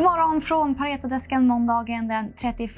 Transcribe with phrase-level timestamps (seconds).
[0.00, 2.70] God morgon från Paretodesken måndagen den 31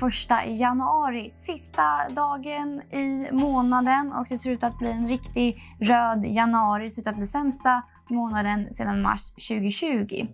[0.46, 1.30] januari.
[1.30, 6.84] Sista dagen i månaden och det ser ut att bli en riktig röd januari.
[6.84, 10.26] Det ser ut att bli sämsta månaden sedan mars 2020.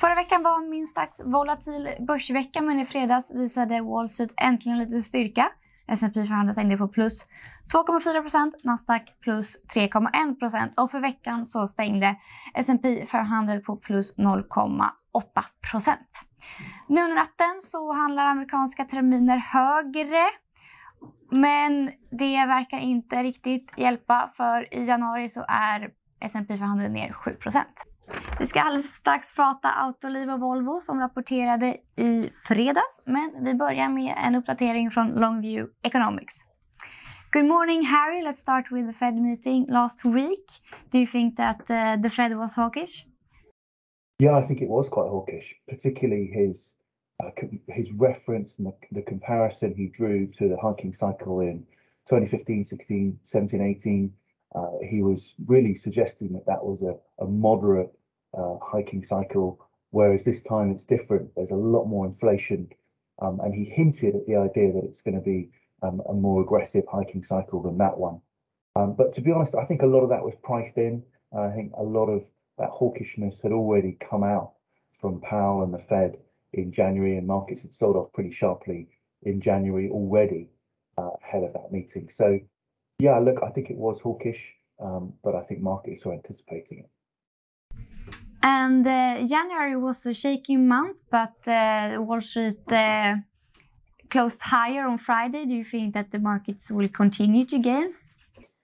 [0.00, 4.78] Förra veckan var en minst sagt volatil börsvecka men i fredags visade Wall Street äntligen
[4.78, 5.48] lite styrka.
[5.88, 7.26] S&P förhandlas stängde på plus
[7.72, 12.16] 2,4% Nasdaq plus 3,1 och för veckan så stängde
[12.54, 14.18] S&P förhandlade på plus
[15.20, 15.96] 0,8
[16.88, 20.24] Nu under natten så handlar amerikanska terminer högre.
[21.30, 27.64] Men det verkar inte riktigt hjälpa för i januari så är S&P förhandlade ner 7%
[28.38, 33.02] vi ska alldeles strax prata Autoliv och Volvo som rapporterade i fredags.
[33.06, 36.34] Men vi börjar med en uppdatering från Longview Economics.
[37.32, 38.22] Good morning, Harry.
[38.22, 40.46] Let's start with the Fed meeting last week.
[40.90, 43.06] Do you think that uh, the Fed was hawkish?
[44.18, 46.74] Yeah, I think it was quite hawkish, particularly his
[47.22, 47.30] uh,
[47.68, 51.66] his reference and the, the, comparison he drew to the hiking cycle in
[52.06, 54.12] 2015, 16, 17, 18.
[54.54, 57.90] Uh, he was really suggesting that that was a, a moderate
[58.36, 61.34] uh, hiking cycle, whereas this time it's different.
[61.34, 62.70] There's a lot more inflation,
[63.20, 65.50] um, and he hinted at the idea that it's going to be
[65.82, 68.20] um, a more aggressive hiking cycle than that one.
[68.76, 71.02] Um, but to be honest, I think a lot of that was priced in.
[71.36, 72.24] I think a lot of
[72.58, 74.52] that hawkishness had already come out
[75.00, 76.18] from Powell and the Fed
[76.52, 78.88] in January, and markets had sold off pretty sharply
[79.22, 80.48] in January already
[80.96, 82.08] uh, ahead of that meeting.
[82.08, 82.38] So,
[82.98, 86.90] yeah, look, I think it was hawkish, um, but I think markets are anticipating it.
[88.42, 93.16] And uh, January was a shaky month, but uh, Wall Street uh,
[94.08, 95.44] closed higher on Friday.
[95.44, 97.94] Do you think that the markets will continue to gain?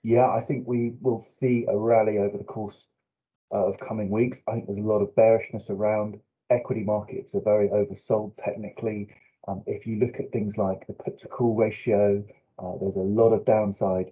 [0.04, 2.88] Yeah, I think we will see a rally over the course
[3.52, 4.42] uh, of coming weeks.
[4.48, 6.18] I think there's a lot of bearishness around.
[6.50, 9.08] Equity markets are very oversold technically.
[9.48, 12.24] Um, if you look at things like the put to call ratio,
[12.58, 14.10] uh, there's a lot of downside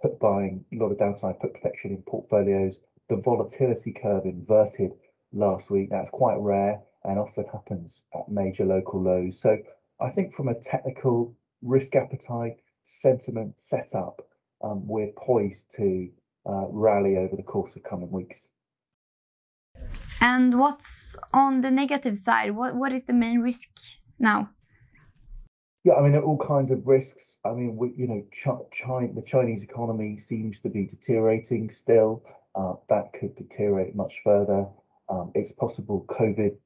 [0.00, 2.80] put buying, a lot of downside put protection in portfolios.
[3.08, 4.92] The volatility curve inverted
[5.32, 5.90] last week.
[5.90, 9.40] That's quite rare and often happens at major local lows.
[9.40, 9.58] So
[10.00, 14.22] I think from a technical risk appetite, sentiment setup,
[14.62, 16.08] um, we're poised to
[16.46, 18.50] uh, rally over the course of coming weeks.
[20.22, 22.52] And what's on the negative side?
[22.52, 23.70] What what is the main risk
[24.20, 24.50] now?
[25.84, 27.40] Yeah, I mean, there are all kinds of risks.
[27.44, 28.24] I mean, we, you know,
[28.70, 32.22] China, the Chinese economy seems to be deteriorating still.
[32.54, 34.68] Uh, that could deteriorate much further.
[35.08, 36.56] Um, it's possible COVID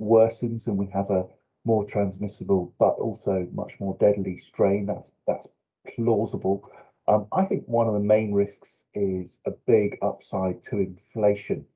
[0.00, 1.26] worsens and we have a
[1.64, 4.86] more transmissible but also much more deadly strain.
[4.86, 5.48] That's that's
[5.94, 6.70] plausible.
[7.06, 11.66] Um, I think one of the main risks is a big upside to inflation,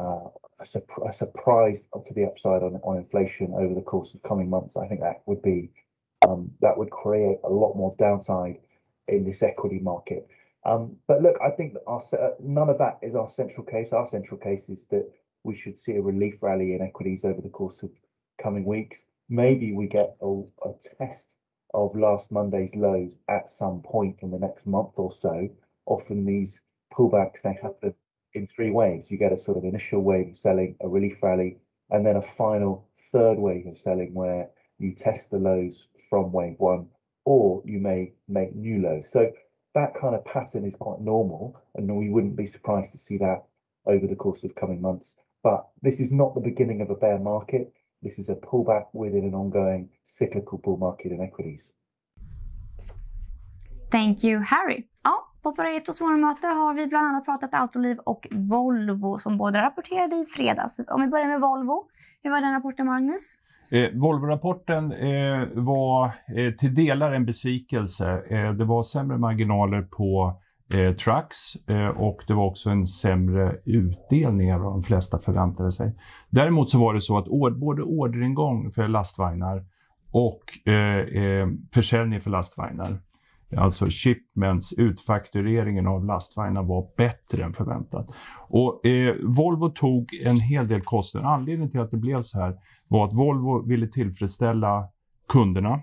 [0.00, 0.28] uh,
[0.60, 0.64] a,
[1.06, 4.76] a, surprise to the upside on, on inflation over the course of coming months.
[4.76, 5.70] I think that would be
[6.26, 8.58] um, that would create a lot more downside
[9.06, 10.28] in this equity market.
[10.64, 12.02] Um, but look, I think our,
[12.40, 13.92] none of that is our central case.
[13.92, 15.08] Our central case is that
[15.44, 17.90] we should see a relief rally in equities over the course of
[18.42, 19.06] coming weeks.
[19.28, 21.36] Maybe we get a, a test
[21.74, 25.48] of last Monday's lows at some point in the next month or so.
[25.86, 27.94] Often these pullbacks they happen
[28.34, 29.10] in three waves.
[29.10, 31.58] You get a sort of initial wave of selling, a relief rally,
[31.90, 36.56] and then a final third wave of selling where you test the lows from wave
[36.58, 36.88] one,
[37.24, 39.10] or you may make new lows.
[39.10, 39.32] So
[39.74, 43.44] that kind of pattern is quite normal, and we wouldn't be surprised to see that
[43.86, 45.16] over the course of coming months.
[45.42, 47.72] But this is not the beginning of a bear market.
[48.02, 51.72] This is a pullback within an ongoing cyclical bull market in equities.
[53.90, 54.86] Thank you, Harry.
[55.42, 60.24] På Paretos morgonmöte har vi bland annat pratat Autoliv och Volvo som båda rapporterade i
[60.24, 60.80] fredags.
[60.88, 61.84] Om vi börjar med Volvo.
[62.22, 63.34] Hur var den rapporten, Magnus?
[63.70, 68.22] Eh, Volvo-rapporten eh, var eh, till delar en besvikelse.
[68.30, 70.40] Eh, det var sämre marginaler på
[70.74, 75.72] eh, trucks eh, och det var också en sämre utdelning än vad de flesta förväntade
[75.72, 75.96] sig.
[76.30, 79.64] Däremot så var det så att or både orderingång för lastvagnar
[80.12, 83.00] och eh, eh, försäljning för lastvagnar,
[83.56, 88.06] alltså shipments, utfaktureringen av lastvagnar var bättre än förväntat.
[88.48, 91.26] Och eh, Volvo tog en hel del kostnader.
[91.28, 92.56] Anledningen till att det blev så här
[92.88, 94.88] var att Volvo ville tillfredsställa
[95.28, 95.82] kunderna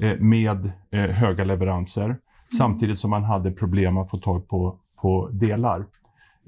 [0.00, 2.16] eh, med eh, höga leveranser
[2.58, 5.86] samtidigt som man hade problem att få tag på, på delar.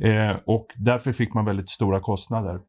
[0.00, 2.60] Eh, och därför fick man väldigt stora kostnader.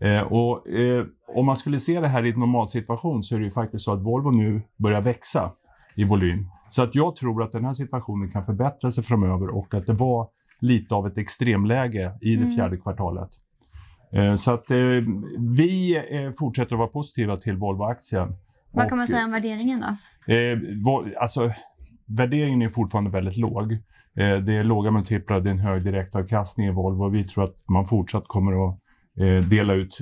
[0.00, 1.04] Eh, och, eh,
[1.36, 3.92] om man skulle se det här i en normalsituation så är det ju faktiskt så
[3.92, 5.52] att Volvo nu börjar växa
[5.96, 6.48] i volym.
[6.68, 9.92] Så att jag tror att den här situationen kan förbättra sig framöver och att det
[9.92, 10.28] var
[10.60, 12.54] lite av ett extremläge i det mm.
[12.54, 13.30] fjärde kvartalet.
[14.14, 14.76] Eh, så att eh,
[15.38, 18.36] vi eh, fortsätter att vara positiva till Volvo-aktien.
[18.72, 21.04] Vad kan man säga om värderingen då?
[21.20, 21.50] Alltså,
[22.06, 23.78] värderingen är fortfarande väldigt låg.
[24.16, 27.08] Det är låga multiplar, det är en hög direktavkastning i Volvo.
[27.08, 28.78] Vi tror att man fortsatt kommer att
[29.50, 29.98] dela ut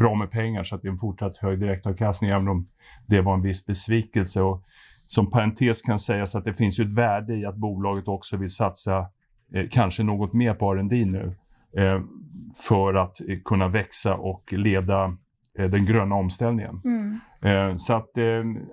[0.00, 2.68] bra med pengar så att det är en fortsatt hög direktavkastning, även om
[3.06, 4.42] det var en viss besvikelse.
[4.42, 4.64] Och
[5.14, 8.48] som parentes kan sägas att det finns ju ett värde i att bolaget också vill
[8.48, 8.98] satsa
[9.54, 11.36] eh, kanske något mer på R&D nu
[12.66, 15.16] för att kunna växa och leda
[15.54, 16.80] den gröna omställningen.
[16.84, 17.78] Mm.
[17.78, 18.10] Så att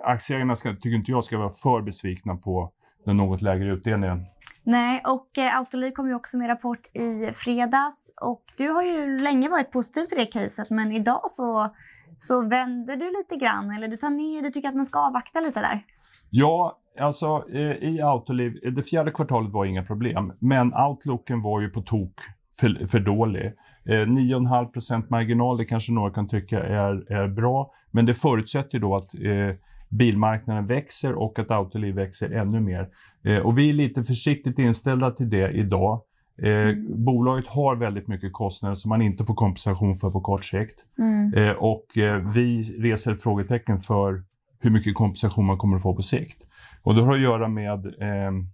[0.04, 2.72] aktieägarna ska, tycker inte jag ska vara för besvikna på
[3.04, 4.26] den något lägre utdelningen.
[4.62, 8.10] Nej, och eh, Autoliv kom ju också med rapport i fredags.
[8.20, 11.74] Och du har ju länge varit positiv till det caset, men idag så,
[12.18, 13.70] så vänder du lite grann.
[13.70, 15.82] Eller du tar ner, du tycker att man ska avvakta lite där.
[16.30, 20.32] Ja, alltså eh, i Autoliv, det fjärde kvartalet var inga problem.
[20.38, 22.14] Men outlooken var ju på tok
[22.60, 23.46] för, för dålig.
[23.84, 27.70] Eh, 9,5% marginal, det kanske några kan tycka är, är bra.
[27.90, 29.56] Men det förutsätter då att eh,
[29.90, 32.88] bilmarknaden växer och att Autoliv växer ännu mer.
[33.24, 36.02] Eh, och vi är lite försiktigt inställda till det idag.
[36.42, 37.04] Eh, mm.
[37.04, 40.84] Bolaget har väldigt mycket kostnader som man inte får kompensation för på kort sikt.
[40.98, 41.34] Mm.
[41.34, 44.22] Eh, och eh, vi reser frågetecken för
[44.60, 46.46] hur mycket kompensation man kommer att få på sikt.
[46.82, 48.46] Och det har att göra med ehm,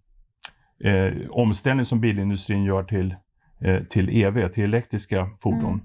[0.84, 3.14] eh, omställning som bilindustrin gör till,
[3.60, 5.80] eh, till EV, till elektriska fordon.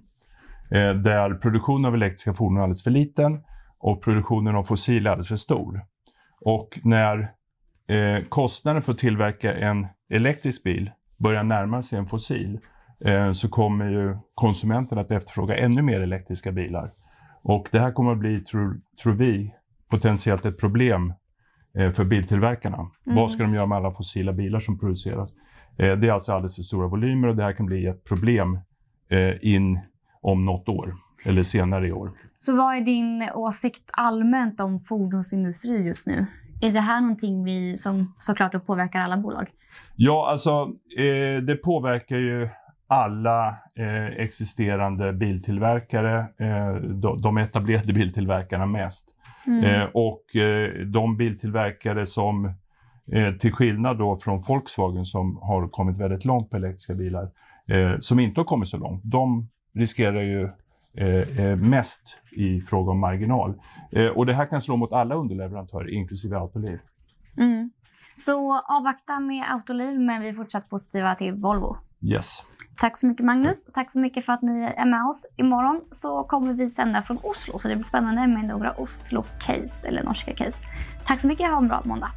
[0.73, 1.03] Mm.
[1.03, 3.39] där produktionen av elektriska fordon är alldeles för liten
[3.79, 5.81] och produktionen av fossil är alldeles för stor.
[6.41, 7.31] Och när
[7.87, 12.59] eh, kostnaden för att tillverka en elektrisk bil börjar närma sig en fossil
[13.05, 16.91] eh, så kommer ju konsumenten att efterfråga ännu mer elektriska bilar.
[17.43, 19.55] Och det här kommer att bli, tror, tror vi,
[19.91, 21.13] potentiellt ett problem
[21.77, 22.77] eh, för biltillverkarna.
[22.77, 23.15] Mm.
[23.15, 25.33] Vad ska de göra med alla fossila bilar som produceras?
[25.77, 28.59] Eh, det är alltså alldeles för stora volymer och det här kan bli ett problem
[29.09, 29.79] eh, in
[30.21, 30.93] om något år
[31.25, 32.11] eller senare i år.
[32.39, 36.25] Så vad är din åsikt allmänt om fordonsindustri just nu?
[36.61, 39.47] Är det här någonting vi som såklart påverkar alla bolag?
[39.95, 42.49] Ja, alltså eh, det påverkar ju
[42.91, 49.15] alla eh, existerande biltillverkare, eh, de, de etablerade biltillverkarna mest.
[49.47, 49.63] Mm.
[49.63, 52.45] Eh, och eh, de biltillverkare som,
[53.11, 57.29] eh, till skillnad då från Volkswagen som har kommit väldigt långt på elektriska bilar,
[57.99, 60.49] som inte har kommit så långt, de riskerar ju
[60.97, 63.53] Eh, eh, mest i fråga om marginal.
[63.91, 66.79] Eh, och det här kan slå mot alla underleverantörer, inklusive Autoliv.
[67.37, 67.71] Mm.
[68.15, 71.77] Så avvakta med Autoliv, men vi är fortsatt positiva till Volvo.
[72.01, 72.43] Yes.
[72.77, 73.65] Tack så mycket Magnus.
[73.73, 75.25] Tack så mycket för att ni är med oss.
[75.37, 80.03] Imorgon så kommer vi sända från Oslo, så det blir spännande med några Oslo-case, eller
[80.03, 80.67] norska case.
[81.05, 82.11] Tack så mycket, ha en bra måndag.